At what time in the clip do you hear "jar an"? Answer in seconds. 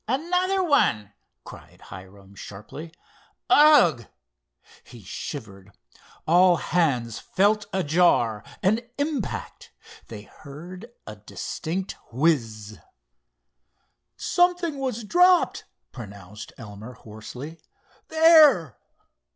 7.83-8.79